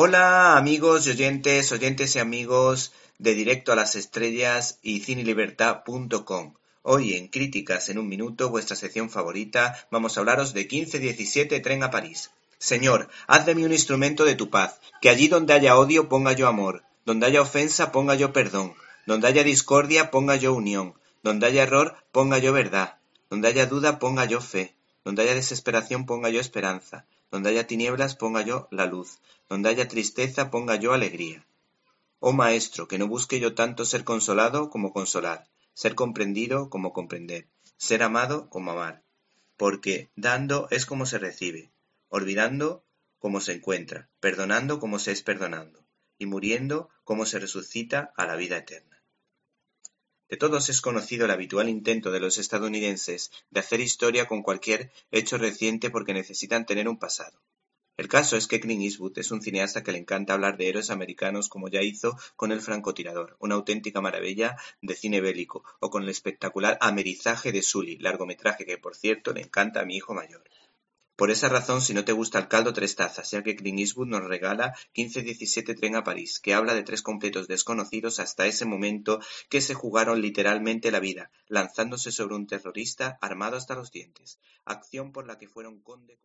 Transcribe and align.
Hola 0.00 0.56
amigos 0.56 1.08
y 1.08 1.10
oyentes, 1.10 1.72
oyentes 1.72 2.14
y 2.14 2.20
amigos 2.20 2.92
de 3.18 3.34
Directo 3.34 3.72
a 3.72 3.74
las 3.74 3.96
Estrellas 3.96 4.78
y 4.80 5.00
cinelibertad.com. 5.00 6.54
Hoy 6.82 7.14
en 7.14 7.26
Críticas 7.26 7.88
en 7.88 7.98
un 7.98 8.08
Minuto, 8.08 8.48
vuestra 8.48 8.76
sección 8.76 9.10
favorita, 9.10 9.76
vamos 9.90 10.16
a 10.16 10.20
hablaros 10.20 10.54
de 10.54 10.60
1517 10.60 11.58
Tren 11.58 11.82
a 11.82 11.90
París. 11.90 12.30
Señor, 12.58 13.08
haz 13.26 13.44
de 13.44 13.56
mí 13.56 13.64
un 13.64 13.72
instrumento 13.72 14.24
de 14.24 14.36
tu 14.36 14.50
paz, 14.50 14.78
que 15.00 15.08
allí 15.08 15.26
donde 15.26 15.52
haya 15.52 15.76
odio 15.76 16.08
ponga 16.08 16.32
yo 16.32 16.46
amor, 16.46 16.84
donde 17.04 17.26
haya 17.26 17.42
ofensa 17.42 17.90
ponga 17.90 18.14
yo 18.14 18.32
perdón, 18.32 18.74
donde 19.04 19.26
haya 19.26 19.42
discordia 19.42 20.12
ponga 20.12 20.36
yo 20.36 20.54
unión, 20.54 20.94
donde 21.24 21.48
haya 21.48 21.64
error 21.64 21.96
ponga 22.12 22.38
yo 22.38 22.52
verdad, 22.52 22.98
donde 23.30 23.48
haya 23.48 23.66
duda 23.66 23.98
ponga 23.98 24.26
yo 24.26 24.40
fe, 24.40 24.76
donde 25.04 25.22
haya 25.22 25.34
desesperación 25.34 26.06
ponga 26.06 26.28
yo 26.28 26.40
esperanza, 26.40 27.04
donde 27.30 27.50
haya 27.50 27.66
tinieblas 27.66 28.16
ponga 28.16 28.42
yo 28.42 28.68
la 28.70 28.86
luz, 28.86 29.18
donde 29.48 29.68
haya 29.68 29.88
tristeza 29.88 30.50
ponga 30.50 30.76
yo 30.76 30.92
alegría. 30.92 31.46
Oh 32.20 32.32
Maestro, 32.32 32.88
que 32.88 32.98
no 32.98 33.06
busque 33.06 33.38
yo 33.40 33.54
tanto 33.54 33.84
ser 33.84 34.04
consolado 34.04 34.70
como 34.70 34.92
consolar, 34.92 35.48
ser 35.74 35.94
comprendido 35.94 36.70
como 36.70 36.92
comprender, 36.92 37.46
ser 37.76 38.02
amado 38.02 38.48
como 38.50 38.72
amar, 38.72 39.02
porque 39.56 40.10
dando 40.16 40.66
es 40.70 40.86
como 40.86 41.06
se 41.06 41.18
recibe, 41.18 41.70
olvidando 42.08 42.82
como 43.18 43.40
se 43.40 43.52
encuentra, 43.52 44.08
perdonando 44.20 44.80
como 44.80 44.98
se 44.98 45.12
es 45.12 45.22
perdonando, 45.22 45.84
y 46.18 46.26
muriendo 46.26 46.88
como 47.04 47.26
se 47.26 47.38
resucita 47.38 48.12
a 48.16 48.26
la 48.26 48.36
vida 48.36 48.58
eterna. 48.58 48.97
De 50.28 50.36
todos 50.36 50.68
es 50.68 50.82
conocido 50.82 51.24
el 51.24 51.30
habitual 51.30 51.70
intento 51.70 52.10
de 52.10 52.20
los 52.20 52.36
estadounidenses 52.36 53.30
de 53.48 53.60
hacer 53.60 53.80
historia 53.80 54.26
con 54.26 54.42
cualquier 54.42 54.92
hecho 55.10 55.38
reciente 55.38 55.88
porque 55.88 56.12
necesitan 56.12 56.66
tener 56.66 56.86
un 56.86 56.98
pasado. 56.98 57.40
El 57.96 58.08
caso 58.08 58.36
es 58.36 58.46
que 58.46 58.60
Clint 58.60 58.82
Eastwood 58.82 59.18
es 59.18 59.30
un 59.30 59.40
cineasta 59.40 59.82
que 59.82 59.90
le 59.90 59.98
encanta 59.98 60.34
hablar 60.34 60.58
de 60.58 60.68
héroes 60.68 60.90
americanos 60.90 61.48
como 61.48 61.68
ya 61.68 61.82
hizo 61.82 62.14
con 62.36 62.52
El 62.52 62.60
francotirador, 62.60 63.36
una 63.40 63.54
auténtica 63.54 64.02
maravilla 64.02 64.56
de 64.82 64.94
cine 64.94 65.22
bélico, 65.22 65.64
o 65.80 65.88
con 65.88 66.02
el 66.02 66.10
espectacular 66.10 66.76
Amerizaje 66.82 67.50
de 67.50 67.62
Sully, 67.62 67.96
largometraje 67.96 68.66
que 68.66 68.76
por 68.76 68.96
cierto 68.96 69.32
le 69.32 69.40
encanta 69.40 69.80
a 69.80 69.86
mi 69.86 69.96
hijo 69.96 70.12
mayor. 70.12 70.44
Por 71.18 71.32
esa 71.32 71.48
razón, 71.48 71.80
si 71.80 71.94
no 71.94 72.04
te 72.04 72.12
gusta 72.12 72.38
el 72.38 72.46
caldo, 72.46 72.72
tres 72.72 72.94
tazas, 72.94 73.28
ya 73.32 73.42
que 73.42 73.56
Clint 73.56 73.80
Eastwood 73.80 74.06
nos 74.06 74.22
regala 74.22 74.76
15-17 74.94 75.76
Tren 75.76 75.96
a 75.96 76.04
París, 76.04 76.38
que 76.38 76.54
habla 76.54 76.74
de 76.74 76.84
tres 76.84 77.02
completos 77.02 77.48
desconocidos 77.48 78.20
hasta 78.20 78.46
ese 78.46 78.66
momento 78.66 79.18
que 79.48 79.60
se 79.60 79.74
jugaron 79.74 80.22
literalmente 80.22 80.92
la 80.92 81.00
vida, 81.00 81.32
lanzándose 81.48 82.12
sobre 82.12 82.36
un 82.36 82.46
terrorista 82.46 83.18
armado 83.20 83.56
hasta 83.56 83.74
los 83.74 83.90
dientes. 83.90 84.38
Acción 84.64 85.10
por 85.10 85.26
la 85.26 85.38
que 85.38 85.48
fueron 85.48 85.80
conde. 85.80 86.20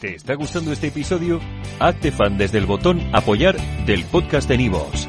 ¿Te 0.00 0.16
está 0.16 0.34
gustando 0.34 0.72
este 0.72 0.88
episodio? 0.88 1.40
Hazte 1.78 2.10
fan 2.10 2.36
desde 2.36 2.58
el 2.58 2.66
botón 2.66 3.00
Apoyar 3.14 3.56
del 3.86 4.04
podcast 4.06 4.48
de 4.48 4.58
Nivos. 4.58 5.08